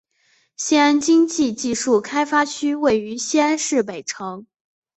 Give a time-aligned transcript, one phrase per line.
[0.57, 4.47] 西安经济技术开发区位于西安市北城。